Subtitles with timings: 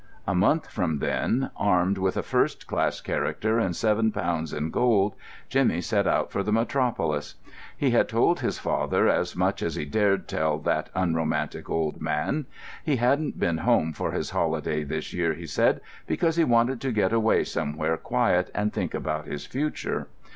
[0.25, 5.13] A month from then, armed with a first class character and seven pounds in gold,
[5.47, 7.35] Jimmy set out for the metropolis.
[7.77, 12.47] He had told his father as much as he dared tell that unromantic old man.
[12.83, 16.91] He hadn't been home for his holiday this year, he said, because he wanted to
[16.91, 20.07] get away somewhere quiet and think about his future.